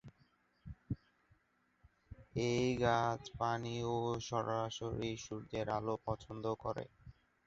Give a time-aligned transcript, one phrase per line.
[2.45, 3.95] এই গাছ পানি ও
[4.21, 6.85] সরাসরি সূর্যের আলো পছন্দ করে।